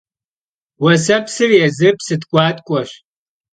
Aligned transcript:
Vuesepsır 0.81 1.49
yêzır 1.59 1.93
psı 1.99 2.15
tk'uatk'ueş. 2.21 2.89